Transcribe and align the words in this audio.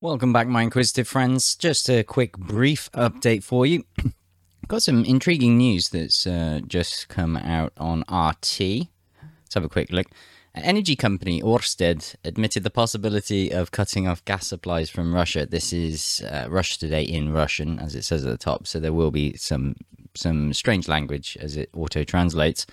Welcome 0.00 0.32
back, 0.32 0.46
my 0.46 0.62
inquisitive 0.62 1.08
friends. 1.08 1.56
Just 1.56 1.90
a 1.90 2.04
quick, 2.04 2.38
brief 2.38 2.88
update 2.92 3.42
for 3.42 3.66
you. 3.66 3.82
Got 4.68 4.84
some 4.84 5.04
intriguing 5.04 5.56
news 5.58 5.88
that's 5.88 6.24
uh, 6.24 6.60
just 6.64 7.08
come 7.08 7.36
out 7.36 7.72
on 7.78 8.02
RT. 8.02 8.60
Let's 8.60 9.54
have 9.54 9.64
a 9.64 9.68
quick 9.68 9.90
look. 9.90 10.06
Energy 10.54 10.94
company 10.94 11.42
Orsted 11.42 12.14
admitted 12.22 12.62
the 12.62 12.70
possibility 12.70 13.50
of 13.50 13.72
cutting 13.72 14.06
off 14.06 14.24
gas 14.24 14.46
supplies 14.46 14.88
from 14.88 15.12
Russia. 15.12 15.46
This 15.46 15.72
is 15.72 16.22
uh, 16.30 16.46
Russia 16.48 16.78
Today 16.78 17.02
in 17.02 17.32
Russian, 17.32 17.80
as 17.80 17.96
it 17.96 18.04
says 18.04 18.24
at 18.24 18.30
the 18.30 18.38
top, 18.38 18.68
so 18.68 18.78
there 18.78 18.92
will 18.92 19.10
be 19.10 19.36
some 19.36 19.74
some 20.14 20.52
strange 20.52 20.86
language 20.86 21.36
as 21.40 21.56
it 21.56 21.70
auto 21.74 22.04
translates. 22.04 22.66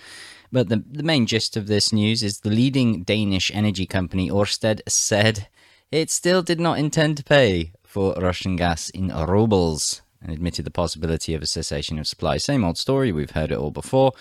But 0.52 0.68
the, 0.68 0.84
the 0.88 1.02
main 1.02 1.26
gist 1.26 1.56
of 1.56 1.66
this 1.66 1.92
news 1.92 2.22
is 2.22 2.40
the 2.40 2.50
leading 2.50 3.02
Danish 3.02 3.50
energy 3.52 3.84
company 3.84 4.30
Orsted 4.30 4.80
said 4.86 5.48
it 5.90 6.10
still 6.10 6.42
did 6.42 6.60
not 6.60 6.78
intend 6.78 7.16
to 7.16 7.24
pay 7.24 7.72
for 7.84 8.14
Russian 8.14 8.56
gas 8.56 8.90
in 8.90 9.08
rubles 9.08 10.02
and 10.20 10.32
admitted 10.32 10.64
the 10.64 10.70
possibility 10.70 11.34
of 11.34 11.42
a 11.42 11.46
cessation 11.46 11.98
of 11.98 12.06
supply. 12.06 12.36
Same 12.36 12.64
old 12.64 12.78
story, 12.78 13.12
we've 13.12 13.30
heard 13.30 13.52
it 13.52 13.58
all 13.58 13.70
before. 13.70 14.12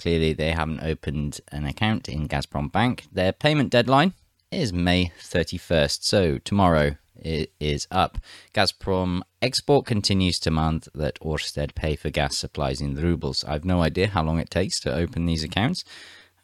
Clearly, 0.00 0.32
they 0.32 0.52
haven't 0.52 0.82
opened 0.82 1.40
an 1.52 1.66
account 1.66 2.08
in 2.08 2.26
Gazprom 2.26 2.72
Bank. 2.72 3.04
Their 3.12 3.32
payment 3.32 3.70
deadline 3.70 4.14
is 4.50 4.72
May 4.72 5.12
31st, 5.20 6.02
so 6.02 6.38
tomorrow 6.38 6.96
it 7.14 7.52
is 7.60 7.86
up. 7.90 8.18
Gazprom 8.54 9.20
Export 9.42 9.84
continues 9.84 10.38
to 10.40 10.50
demand 10.50 10.88
that 10.94 11.20
Orsted 11.20 11.74
pay 11.74 11.96
for 11.96 12.08
gas 12.08 12.38
supplies 12.38 12.80
in 12.80 12.94
rubles. 12.94 13.44
I've 13.44 13.64
no 13.64 13.82
idea 13.82 14.08
how 14.08 14.24
long 14.24 14.38
it 14.38 14.50
takes 14.50 14.80
to 14.80 14.94
open 14.94 15.26
these 15.26 15.44
accounts. 15.44 15.84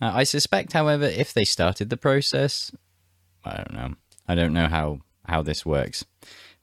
Uh, 0.01 0.13
I 0.15 0.25
suspect, 0.25 0.75
however, 0.75 1.05
if 1.05 1.33
they 1.33 1.45
started 1.45 1.89
the 1.89 1.97
process, 1.97 2.71
I 3.45 3.57
don't 3.57 3.73
know. 3.73 3.95
I 4.29 4.35
don't 4.35 4.53
know 4.53 4.69
how, 4.69 5.01
how 5.27 5.43
this 5.43 5.65
works. 5.65 6.05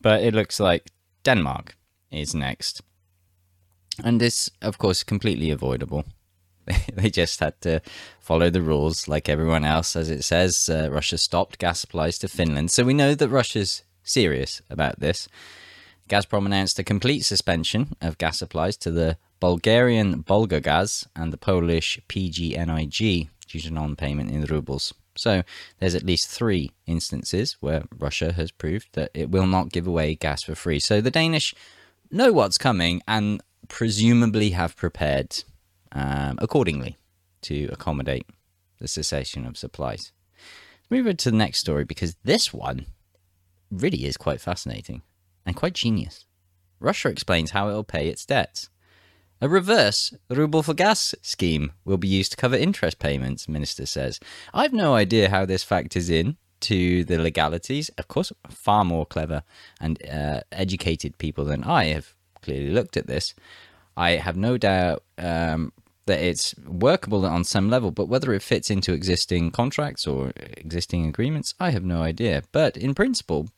But 0.01 0.23
it 0.23 0.33
looks 0.33 0.59
like 0.59 0.91
Denmark 1.23 1.75
is 2.11 2.35
next. 2.35 2.81
And 4.03 4.19
this, 4.19 4.49
of 4.61 4.77
course, 4.77 5.03
completely 5.03 5.49
avoidable. 5.51 6.05
they 6.93 7.09
just 7.09 7.39
had 7.39 7.59
to 7.61 7.81
follow 8.19 8.49
the 8.49 8.61
rules 8.61 9.07
like 9.07 9.29
everyone 9.29 9.65
else. 9.65 9.95
As 9.95 10.09
it 10.09 10.23
says, 10.23 10.69
uh, 10.69 10.89
Russia 10.91 11.17
stopped 11.17 11.59
gas 11.59 11.81
supplies 11.81 12.17
to 12.19 12.27
Finland. 12.27 12.71
So 12.71 12.83
we 12.83 12.93
know 12.93 13.15
that 13.15 13.29
Russia's 13.29 13.83
serious 14.03 14.61
about 14.69 14.99
this. 14.99 15.27
Gazprom 16.09 16.45
announced 16.45 16.79
a 16.79 16.83
complete 16.83 17.21
suspension 17.21 17.95
of 18.01 18.17
gas 18.17 18.39
supplies 18.39 18.77
to 18.77 18.91
the 18.91 19.17
Bulgarian 19.39 20.23
Bulgargaz 20.23 21.07
and 21.15 21.31
the 21.31 21.37
Polish 21.37 21.99
PGNiG 22.07 23.29
due 23.47 23.59
to 23.61 23.71
non 23.71 23.95
payment 23.95 24.31
in 24.31 24.43
rubles. 24.45 24.93
So 25.15 25.43
there's 25.79 25.95
at 25.95 26.03
least 26.03 26.27
three 26.27 26.71
instances 26.85 27.57
where 27.59 27.83
Russia 27.97 28.33
has 28.33 28.51
proved 28.51 28.89
that 28.93 29.11
it 29.13 29.29
will 29.29 29.45
not 29.45 29.71
give 29.71 29.87
away 29.87 30.15
gas 30.15 30.43
for 30.43 30.55
free. 30.55 30.79
So 30.79 31.01
the 31.01 31.11
Danish 31.11 31.53
know 32.11 32.31
what's 32.31 32.57
coming 32.57 33.01
and 33.07 33.41
presumably 33.67 34.51
have 34.51 34.75
prepared 34.75 35.43
um, 35.91 36.37
accordingly 36.41 36.97
to 37.43 37.69
accommodate 37.71 38.25
the 38.79 38.87
cessation 38.87 39.45
of 39.45 39.57
supplies. 39.57 40.11
Move 40.89 41.07
on 41.07 41.17
to 41.17 41.31
the 41.31 41.37
next 41.37 41.59
story 41.59 41.85
because 41.85 42.15
this 42.23 42.53
one 42.53 42.87
really 43.71 44.05
is 44.05 44.17
quite 44.17 44.41
fascinating 44.41 45.01
and 45.45 45.55
quite 45.55 45.73
genius. 45.73 46.25
Russia 46.79 47.09
explains 47.09 47.51
how 47.51 47.69
it 47.69 47.73
will 47.73 47.83
pay 47.83 48.07
its 48.09 48.25
debts. 48.25 48.69
A 49.43 49.49
reverse 49.49 50.13
ruble 50.29 50.63
for 50.63 50.73
gas 50.73 51.13
scheme 51.21 51.73
will 51.83 51.97
be 51.97 52.07
used 52.07 52.31
to 52.31 52.37
cover 52.37 52.55
interest 52.55 52.97
payments, 52.97 53.49
Minister 53.49 53.85
says. 53.85 54.17
I've 54.53 54.71
no 54.71 54.95
idea 54.95 55.29
how 55.29 55.45
this 55.45 55.65
factors 55.65 56.09
in 56.09 56.37
to 56.61 57.03
the 57.03 57.17
legalities. 57.17 57.89
Of 57.97 58.07
course, 58.07 58.31
far 58.49 58.85
more 58.85 59.05
clever 59.05 59.43
and 59.81 60.01
uh, 60.09 60.43
educated 60.53 61.17
people 61.17 61.43
than 61.43 61.65
I 61.65 61.87
have 61.87 62.15
clearly 62.41 62.69
looked 62.69 62.95
at 62.95 63.07
this. 63.07 63.35
I 63.97 64.11
have 64.11 64.37
no 64.37 64.57
doubt 64.57 65.03
um, 65.17 65.73
that 66.05 66.21
it's 66.21 66.55
workable 66.65 67.25
on 67.25 67.43
some 67.43 67.69
level, 67.69 67.91
but 67.91 68.07
whether 68.07 68.33
it 68.33 68.43
fits 68.43 68.69
into 68.69 68.93
existing 68.93 69.51
contracts 69.51 70.07
or 70.07 70.31
existing 70.55 71.05
agreements, 71.05 71.53
I 71.59 71.71
have 71.71 71.83
no 71.83 72.01
idea. 72.01 72.43
But 72.53 72.77
in 72.77 72.95
principle, 72.95 73.49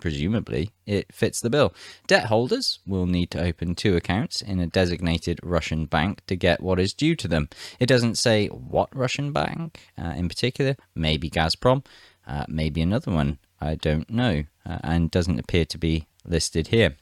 presumably, 0.00 0.70
it 0.86 1.12
fits 1.12 1.40
the 1.40 1.50
bill. 1.50 1.74
Debt 2.06 2.26
holders 2.26 2.78
will 2.86 3.06
need 3.06 3.30
to 3.32 3.42
open 3.42 3.74
two 3.74 3.96
accounts 3.96 4.40
in 4.40 4.60
a 4.60 4.66
designated 4.66 5.40
Russian 5.42 5.86
bank 5.86 6.22
to 6.26 6.36
get 6.36 6.62
what 6.62 6.80
is 6.80 6.94
due 6.94 7.14
to 7.16 7.28
them. 7.28 7.48
It 7.78 7.86
doesn't 7.86 8.16
say 8.16 8.48
what 8.48 8.94
Russian 8.94 9.32
bank 9.32 9.80
uh, 9.96 10.14
in 10.16 10.28
particular, 10.28 10.76
maybe 10.94 11.30
Gazprom, 11.30 11.84
uh, 12.26 12.44
maybe 12.48 12.80
another 12.80 13.12
one, 13.12 13.38
I 13.60 13.74
don't 13.74 14.08
know, 14.08 14.44
uh, 14.64 14.78
and 14.82 15.10
doesn't 15.10 15.38
appear 15.38 15.64
to 15.66 15.78
be 15.78 16.06
listed 16.24 16.68
here. 16.68 16.96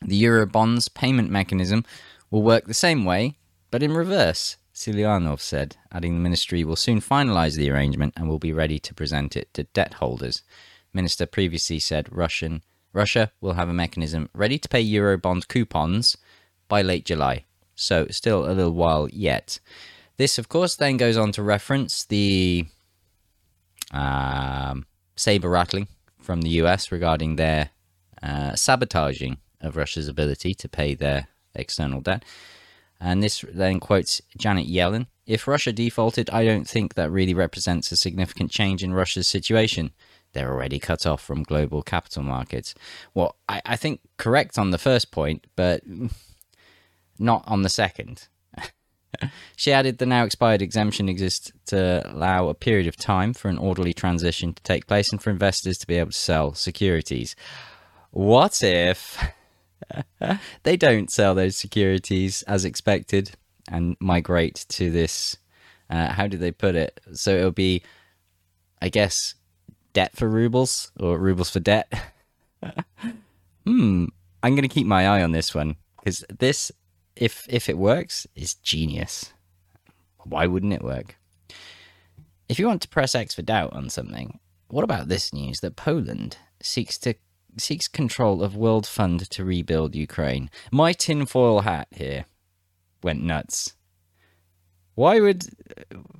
The 0.00 0.22
Eurobonds 0.22 0.92
payment 0.92 1.30
mechanism 1.30 1.84
will 2.30 2.42
work 2.42 2.66
the 2.66 2.74
same 2.74 3.04
way, 3.04 3.36
but 3.70 3.82
in 3.82 3.92
reverse. 3.92 4.56
Siluanov 4.74 5.40
said, 5.40 5.76
adding 5.90 6.14
the 6.14 6.20
ministry 6.20 6.62
will 6.62 6.76
soon 6.76 7.00
finalise 7.00 7.56
the 7.56 7.68
arrangement 7.68 8.14
and 8.16 8.28
will 8.28 8.38
be 8.38 8.52
ready 8.52 8.78
to 8.78 8.94
present 8.94 9.36
it 9.36 9.52
to 9.54 9.64
debt 9.64 9.94
holders 9.94 10.42
minister 10.92 11.26
previously 11.26 11.78
said 11.78 12.08
Russian 12.10 12.62
Russia 12.92 13.30
will 13.40 13.54
have 13.54 13.68
a 13.68 13.74
mechanism 13.74 14.28
ready 14.34 14.58
to 14.58 14.68
pay 14.68 14.84
Eurobond 14.84 15.48
coupons 15.48 16.16
by 16.68 16.82
late 16.82 17.04
July. 17.04 17.44
So 17.74 18.06
still 18.10 18.44
a 18.44 18.52
little 18.52 18.72
while 18.72 19.08
yet. 19.10 19.60
This, 20.16 20.38
of 20.38 20.48
course, 20.48 20.74
then 20.74 20.96
goes 20.96 21.16
on 21.16 21.30
to 21.32 21.42
reference 21.42 22.04
the 22.04 22.66
um, 23.92 24.86
saber 25.16 25.48
rattling 25.48 25.86
from 26.20 26.42
the 26.42 26.50
US 26.62 26.90
regarding 26.90 27.36
their 27.36 27.70
uh, 28.22 28.54
sabotaging 28.56 29.38
of 29.60 29.76
Russia's 29.76 30.08
ability 30.08 30.54
to 30.54 30.68
pay 30.68 30.94
their 30.94 31.28
external 31.54 32.00
debt. 32.00 32.24
And 33.00 33.22
this 33.22 33.44
then 33.52 33.78
quotes 33.78 34.20
Janet 34.36 34.66
Yellen 34.66 35.06
If 35.26 35.46
Russia 35.46 35.72
defaulted, 35.72 36.28
I 36.30 36.44
don't 36.44 36.68
think 36.68 36.94
that 36.94 37.12
really 37.12 37.34
represents 37.34 37.92
a 37.92 37.96
significant 37.96 38.50
change 38.50 38.82
in 38.82 38.92
Russia's 38.92 39.28
situation 39.28 39.92
they're 40.32 40.52
already 40.52 40.78
cut 40.78 41.06
off 41.06 41.22
from 41.22 41.42
global 41.42 41.82
capital 41.82 42.22
markets. 42.22 42.74
Well, 43.14 43.36
I, 43.48 43.62
I 43.64 43.76
think 43.76 44.00
correct 44.16 44.58
on 44.58 44.70
the 44.70 44.78
first 44.78 45.10
point, 45.10 45.46
but 45.56 45.82
not 47.18 47.44
on 47.46 47.62
the 47.62 47.68
second. 47.68 48.28
she 49.56 49.72
added 49.72 49.98
the 49.98 50.06
now 50.06 50.24
expired 50.24 50.62
exemption 50.62 51.08
exists 51.08 51.52
to 51.66 52.02
allow 52.12 52.48
a 52.48 52.54
period 52.54 52.86
of 52.86 52.96
time 52.96 53.32
for 53.32 53.48
an 53.48 53.58
orderly 53.58 53.92
transition 53.92 54.52
to 54.52 54.62
take 54.62 54.86
place 54.86 55.10
and 55.10 55.22
for 55.22 55.30
investors 55.30 55.78
to 55.78 55.86
be 55.86 55.96
able 55.96 56.10
to 56.10 56.16
sell 56.16 56.54
securities. 56.54 57.34
What 58.10 58.62
if 58.62 59.22
they 60.62 60.76
don't 60.76 61.10
sell 61.10 61.34
those 61.34 61.56
securities 61.56 62.42
as 62.42 62.64
expected 62.64 63.32
and 63.70 63.96
migrate 64.00 64.66
to 64.70 64.90
this? 64.90 65.36
Uh, 65.90 66.12
how 66.12 66.26
do 66.26 66.36
they 66.36 66.52
put 66.52 66.74
it? 66.74 67.00
So 67.14 67.34
it'll 67.34 67.50
be, 67.50 67.82
I 68.82 68.88
guess, 68.88 69.34
debt 69.92 70.16
for 70.16 70.28
rubles 70.28 70.90
or 70.98 71.18
rubles 71.18 71.50
for 71.50 71.60
debt. 71.60 71.92
hmm, 73.66 74.06
I'm 74.42 74.54
going 74.54 74.62
to 74.62 74.68
keep 74.68 74.86
my 74.86 75.06
eye 75.06 75.22
on 75.22 75.32
this 75.32 75.54
one 75.54 75.76
because 75.98 76.24
this, 76.38 76.72
if 77.16 77.46
if 77.48 77.68
it 77.68 77.78
works, 77.78 78.26
is 78.34 78.54
genius. 78.54 79.32
Why 80.24 80.46
wouldn't 80.46 80.72
it 80.72 80.82
work? 80.82 81.16
If 82.48 82.58
you 82.58 82.66
want 82.66 82.82
to 82.82 82.88
press 82.88 83.14
X 83.14 83.34
for 83.34 83.42
doubt 83.42 83.72
on 83.72 83.90
something, 83.90 84.38
what 84.68 84.84
about 84.84 85.08
this 85.08 85.32
news 85.32 85.60
that 85.60 85.76
Poland 85.76 86.36
seeks 86.62 86.98
to 86.98 87.14
seeks 87.56 87.88
control 87.88 88.42
of 88.42 88.56
World 88.56 88.86
Fund 88.86 89.28
to 89.30 89.44
rebuild 89.44 89.94
Ukraine? 89.94 90.50
My 90.70 90.92
tinfoil 90.92 91.60
hat 91.60 91.88
here 91.90 92.26
went 93.02 93.22
nuts. 93.22 93.74
Why 94.98 95.20
would? 95.20 95.44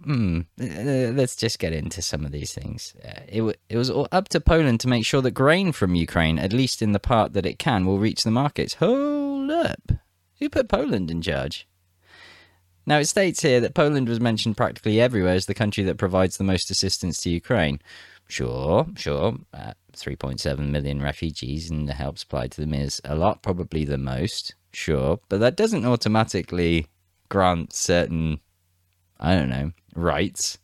Hmm, 0.05 0.43
uh, 0.61 1.11
let's 1.11 1.35
just 1.35 1.59
get 1.59 1.73
into 1.73 2.01
some 2.01 2.25
of 2.25 2.31
these 2.31 2.55
things. 2.55 2.95
Uh, 3.05 3.23
it 3.27 3.59
it 3.69 3.77
was 3.77 3.91
up 3.91 4.29
to 4.29 4.41
Poland 4.41 4.79
to 4.81 4.89
make 4.89 5.05
sure 5.05 5.21
that 5.21 5.33
grain 5.33 5.73
from 5.73 5.97
Ukraine, 5.97 6.39
at 6.39 6.53
least 6.53 6.81
in 6.81 6.93
the 6.93 7.01
part 7.01 7.33
that 7.33 7.45
it 7.45 7.59
can, 7.59 7.87
will 7.87 7.99
reach 7.99 8.23
the 8.23 8.31
markets. 8.31 8.75
Hold 8.75 9.51
up, 9.51 9.91
who 10.39 10.49
put 10.49 10.69
Poland 10.69 11.11
in 11.11 11.21
charge? 11.21 11.67
Now 12.87 12.99
it 12.99 13.07
states 13.07 13.43
here 13.43 13.59
that 13.59 13.75
Poland 13.75 14.09
was 14.09 14.21
mentioned 14.21 14.57
practically 14.57 15.01
everywhere 15.01 15.35
as 15.35 15.47
the 15.47 15.55
country 15.55 15.83
that 15.83 15.99
provides 15.99 16.37
the 16.37 16.45
most 16.45 16.71
assistance 16.71 17.21
to 17.23 17.31
Ukraine. 17.31 17.81
Sure, 18.29 18.87
sure, 18.95 19.39
uh, 19.53 19.73
3.7 19.93 20.71
million 20.71 21.03
refugees 21.03 21.69
and 21.69 21.89
the 21.89 21.95
help 21.95 22.17
supplied 22.17 22.53
to 22.53 22.61
them 22.61 22.75
is 22.75 23.01
a 23.05 23.17
lot, 23.17 23.43
probably 23.43 23.85
the 23.85 23.99
most. 23.99 24.55
Sure, 24.73 25.19
but 25.29 25.41
that 25.41 25.57
doesn't 25.57 25.85
automatically 25.85 26.87
grant 27.29 27.73
certain 27.73 28.39
I 29.21 29.35
don't 29.35 29.51
know, 29.51 29.73
rights. 29.95 30.59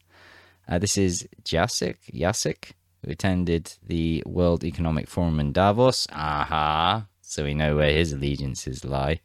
Uh, 0.68 0.78
this 0.78 0.96
is 0.96 1.28
Jacek, 1.44 1.96
Jacek, 2.12 2.72
who 3.04 3.10
attended 3.10 3.74
the 3.86 4.22
World 4.24 4.64
Economic 4.64 5.08
Forum 5.08 5.40
in 5.40 5.52
Davos. 5.52 6.06
Aha. 6.12 7.06
So 7.20 7.44
we 7.44 7.54
know 7.54 7.76
where 7.76 7.92
his 7.92 8.12
allegiances 8.12 8.84
lie. 8.84 9.20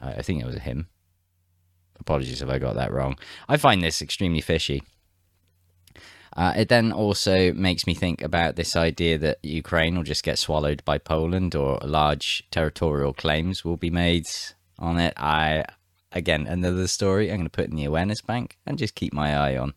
Uh, 0.00 0.14
I 0.16 0.22
think 0.22 0.40
it 0.40 0.46
was 0.46 0.56
him. 0.56 0.88
Apologies 1.98 2.40
if 2.40 2.48
I 2.48 2.58
got 2.58 2.76
that 2.76 2.92
wrong. 2.92 3.18
I 3.48 3.56
find 3.56 3.82
this 3.82 4.00
extremely 4.00 4.40
fishy. 4.40 4.82
Uh, 6.36 6.52
it 6.56 6.68
then 6.68 6.92
also 6.92 7.52
makes 7.52 7.86
me 7.86 7.94
think 7.94 8.22
about 8.22 8.54
this 8.54 8.76
idea 8.76 9.18
that 9.18 9.38
Ukraine 9.42 9.96
will 9.96 10.04
just 10.04 10.22
get 10.22 10.38
swallowed 10.38 10.84
by 10.84 10.96
Poland 10.96 11.56
or 11.56 11.80
large 11.82 12.44
territorial 12.52 13.12
claims 13.12 13.64
will 13.64 13.76
be 13.76 13.90
made 13.90 14.28
on 14.78 14.98
it. 15.00 15.14
I, 15.16 15.64
again, 16.12 16.46
another 16.46 16.86
story 16.86 17.30
I'm 17.30 17.36
going 17.38 17.46
to 17.46 17.50
put 17.50 17.68
in 17.68 17.76
the 17.76 17.84
awareness 17.84 18.20
bank 18.20 18.58
and 18.66 18.78
just 18.78 18.94
keep 18.94 19.12
my 19.12 19.36
eye 19.36 19.56
on. 19.56 19.74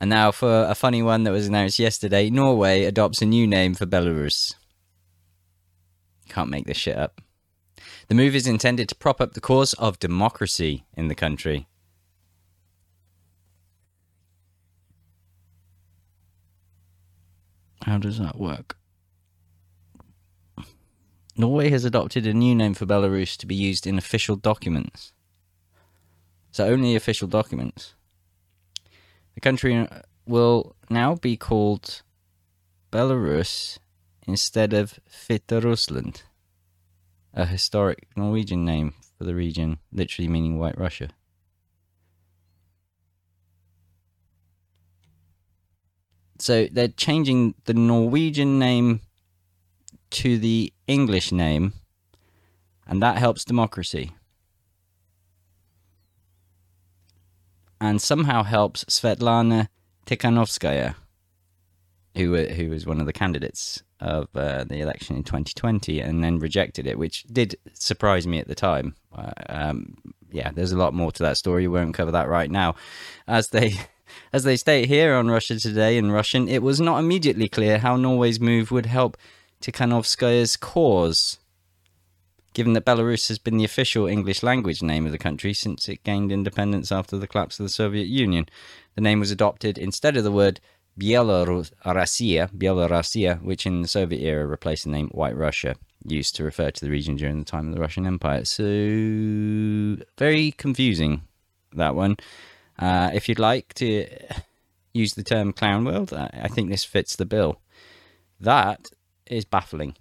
And 0.00 0.08
now 0.08 0.30
for 0.30 0.64
a 0.64 0.74
funny 0.74 1.02
one 1.02 1.24
that 1.24 1.32
was 1.32 1.46
announced 1.46 1.78
yesterday 1.78 2.30
Norway 2.30 2.84
adopts 2.84 3.20
a 3.20 3.26
new 3.26 3.46
name 3.46 3.74
for 3.74 3.86
Belarus. 3.86 4.54
Can't 6.28 6.48
make 6.48 6.66
this 6.66 6.76
shit 6.76 6.96
up. 6.96 7.20
The 8.08 8.14
move 8.14 8.34
is 8.34 8.46
intended 8.46 8.88
to 8.88 8.94
prop 8.94 9.20
up 9.20 9.34
the 9.34 9.40
cause 9.40 9.74
of 9.74 9.98
democracy 9.98 10.84
in 10.96 11.08
the 11.08 11.14
country. 11.14 11.66
How 17.82 17.98
does 17.98 18.18
that 18.18 18.38
work? 18.38 18.76
Norway 21.36 21.70
has 21.70 21.84
adopted 21.84 22.26
a 22.26 22.34
new 22.34 22.54
name 22.54 22.74
for 22.74 22.84
Belarus 22.84 23.36
to 23.38 23.46
be 23.46 23.54
used 23.54 23.86
in 23.86 23.96
official 23.96 24.36
documents. 24.36 25.12
So 26.50 26.66
only 26.66 26.96
official 26.96 27.28
documents. 27.28 27.94
The 29.34 29.40
country 29.40 29.86
will 30.26 30.74
now 30.88 31.14
be 31.14 31.36
called 31.36 32.02
Belarus 32.90 33.78
instead 34.26 34.72
of 34.72 34.98
Hviterussland, 35.08 36.22
a 37.32 37.46
historic 37.46 38.08
Norwegian 38.16 38.64
name 38.64 38.94
for 39.16 39.24
the 39.24 39.34
region, 39.34 39.78
literally 39.92 40.28
meaning 40.28 40.58
White 40.58 40.78
Russia. 40.78 41.10
So 46.38 46.66
they're 46.72 46.88
changing 46.88 47.54
the 47.66 47.74
Norwegian 47.74 48.58
name 48.58 49.00
to 50.10 50.38
the 50.38 50.72
English 50.86 51.30
name, 51.30 51.74
and 52.86 53.00
that 53.02 53.18
helps 53.18 53.44
democracy. 53.44 54.12
And 57.80 58.00
somehow 58.00 58.42
helps 58.42 58.84
Svetlana 58.84 59.68
Tikhanovskaya, 60.06 60.94
who 62.16 62.36
who 62.36 62.70
was 62.70 62.86
one 62.86 63.00
of 63.00 63.06
the 63.06 63.12
candidates 63.12 63.82
of 64.00 64.28
uh, 64.34 64.64
the 64.64 64.80
election 64.80 65.16
in 65.16 65.22
2020, 65.22 66.00
and 66.00 66.22
then 66.22 66.38
rejected 66.38 66.86
it, 66.86 66.98
which 66.98 67.24
did 67.24 67.56
surprise 67.74 68.26
me 68.26 68.38
at 68.38 68.48
the 68.48 68.54
time. 68.54 68.94
Uh, 69.14 69.32
um, 69.48 69.94
yeah, 70.30 70.50
there's 70.52 70.72
a 70.72 70.78
lot 70.78 70.94
more 70.94 71.12
to 71.12 71.22
that 71.22 71.36
story. 71.36 71.66
We 71.66 71.78
won't 71.78 71.94
cover 71.94 72.10
that 72.12 72.28
right 72.28 72.50
now, 72.50 72.74
as 73.26 73.48
they 73.48 73.74
as 74.32 74.44
they 74.44 74.56
state 74.56 74.88
here 74.88 75.14
on 75.14 75.30
Russia 75.30 75.58
Today 75.58 75.96
in 75.96 76.12
Russian, 76.12 76.48
it 76.48 76.62
was 76.62 76.80
not 76.80 76.98
immediately 76.98 77.48
clear 77.48 77.78
how 77.78 77.96
Norway's 77.96 78.40
move 78.40 78.70
would 78.70 78.86
help 78.86 79.16
Tikhanovskaya's 79.60 80.56
cause. 80.56 81.39
Given 82.52 82.72
that 82.72 82.84
Belarus 82.84 83.28
has 83.28 83.38
been 83.38 83.58
the 83.58 83.64
official 83.64 84.06
English 84.06 84.42
language 84.42 84.82
name 84.82 85.06
of 85.06 85.12
the 85.12 85.18
country 85.18 85.54
since 85.54 85.88
it 85.88 86.02
gained 86.02 86.32
independence 86.32 86.90
after 86.90 87.16
the 87.16 87.28
collapse 87.28 87.60
of 87.60 87.64
the 87.64 87.70
Soviet 87.70 88.08
Union, 88.08 88.48
the 88.96 89.00
name 89.00 89.20
was 89.20 89.30
adopted 89.30 89.78
instead 89.78 90.16
of 90.16 90.24
the 90.24 90.32
word 90.32 90.60
Byelorussiya, 90.98 92.50
Byelorussiya, 92.50 93.42
which 93.42 93.66
in 93.66 93.82
the 93.82 93.88
Soviet 93.88 94.20
era 94.20 94.46
replaced 94.46 94.84
the 94.84 94.90
name 94.90 95.08
White 95.08 95.36
Russia, 95.36 95.76
used 96.04 96.34
to 96.36 96.44
refer 96.44 96.70
to 96.70 96.84
the 96.84 96.90
region 96.90 97.16
during 97.16 97.38
the 97.38 97.44
time 97.44 97.68
of 97.68 97.74
the 97.74 97.80
Russian 97.80 98.06
Empire. 98.06 98.44
So, 98.44 98.64
very 100.18 100.50
confusing, 100.52 101.22
that 101.74 101.94
one. 101.94 102.16
Uh, 102.78 103.10
if 103.14 103.28
you'd 103.28 103.38
like 103.38 103.74
to 103.74 104.06
use 104.92 105.14
the 105.14 105.22
term 105.22 105.52
clown 105.52 105.84
world, 105.84 106.12
I 106.12 106.48
think 106.48 106.68
this 106.68 106.84
fits 106.84 107.14
the 107.14 107.26
bill. 107.26 107.60
That 108.40 108.90
is 109.26 109.44
baffling, 109.44 109.96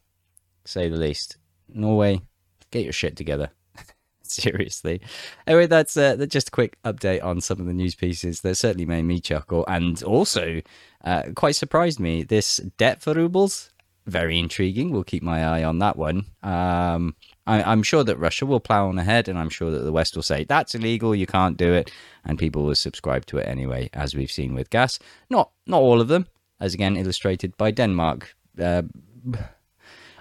say 0.65 0.89
the 0.89 0.97
least. 0.97 1.37
Norway, 1.67 2.21
get 2.71 2.83
your 2.83 2.93
shit 2.93 3.15
together. 3.15 3.51
Seriously. 4.23 5.01
Anyway, 5.47 5.67
that's, 5.67 5.97
uh, 5.97 6.25
just 6.27 6.49
a 6.49 6.51
quick 6.51 6.77
update 6.83 7.23
on 7.23 7.41
some 7.41 7.59
of 7.59 7.65
the 7.65 7.73
news 7.73 7.95
pieces 7.95 8.41
that 8.41 8.55
certainly 8.55 8.85
made 8.85 9.03
me 9.03 9.19
chuckle 9.19 9.65
and 9.67 10.01
also 10.03 10.61
uh, 11.03 11.23
quite 11.35 11.55
surprised 11.55 11.99
me. 11.99 12.23
This 12.23 12.57
debt 12.77 13.01
for 13.01 13.13
rubles, 13.13 13.71
very 14.05 14.37
intriguing. 14.37 14.91
We'll 14.91 15.03
keep 15.03 15.23
my 15.23 15.45
eye 15.45 15.63
on 15.63 15.79
that 15.79 15.95
one. 15.95 16.25
Um, 16.43 17.15
I, 17.47 17.71
am 17.71 17.83
sure 17.83 18.03
that 18.03 18.17
Russia 18.17 18.45
will 18.45 18.59
plow 18.59 18.87
on 18.87 18.99
ahead, 18.99 19.27
and 19.27 19.37
I'm 19.37 19.49
sure 19.49 19.71
that 19.71 19.79
the 19.79 19.91
West 19.91 20.15
will 20.15 20.23
say 20.23 20.43
that's 20.43 20.75
illegal, 20.75 21.15
you 21.15 21.25
can't 21.25 21.57
do 21.57 21.73
it, 21.73 21.91
and 22.25 22.37
people 22.37 22.63
will 22.63 22.75
subscribe 22.75 23.25
to 23.27 23.37
it 23.37 23.47
anyway, 23.47 23.89
as 23.93 24.15
we've 24.15 24.31
seen 24.31 24.53
with 24.53 24.69
gas. 24.69 24.99
Not 25.29 25.51
not 25.65 25.81
all 25.81 26.01
of 26.01 26.07
them, 26.07 26.27
as 26.59 26.73
again 26.73 26.97
illustrated 26.97 27.55
by 27.57 27.71
Denmark. 27.71 28.35
Uh, 28.59 28.83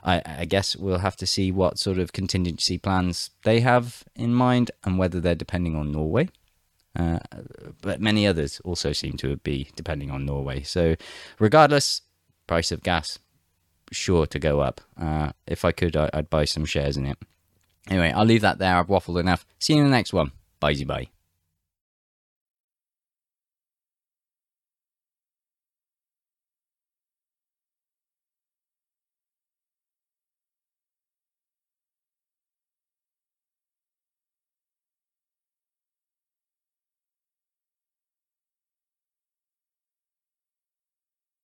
I, 0.05 0.23
I 0.25 0.45
guess 0.45 0.77
we'll 0.77 0.99
have 0.99 1.17
to 1.17 1.27
see 1.27 1.53
what 1.53 1.79
sort 1.79 1.99
of 1.99 2.13
contingency 2.13 2.79
plans 2.79 3.31
they 3.45 3.61
have 3.61 4.05
in 4.15 4.35
mind, 4.35 4.71
and 4.85 4.99
whether 4.99 5.21
they're 5.21 5.35
depending 5.35 5.77
on 5.77 5.93
Norway. 5.93 6.29
Uh, 6.97 7.19
but 7.83 8.01
many 8.01 8.27
others 8.27 8.61
also 8.65 8.93
seem 8.93 9.13
to 9.19 9.37
be 9.37 9.71
depending 9.77 10.11
on 10.11 10.27
Norway. 10.27 10.63
So, 10.63 10.97
regardless, 11.39 12.03
price 12.47 12.73
of 12.73 12.83
gas 12.83 13.19
sure 13.93 14.27
to 14.27 14.39
go 14.39 14.61
up. 14.61 14.81
Uh, 15.01 15.33
if 15.47 15.65
I 15.65 15.73
could, 15.73 15.97
I'd 15.97 16.31
buy 16.31 16.45
some 16.45 16.65
shares 16.65 16.97
in 16.97 17.07
it. 17.07 17.19
Anyway, 17.89 18.13
I'll 18.13 18.25
leave 18.25 18.43
that 18.43 18.59
there. 18.59 18.77
I've 18.77 18.89
waffled 18.89 19.21
enough. 19.21 19.47
See 19.59 19.75
you 19.75 19.81
in 19.81 19.87
the 19.87 19.97
next 19.97 20.13
one. 20.13 20.33
Bye 20.61 20.75
bye. 20.85 21.09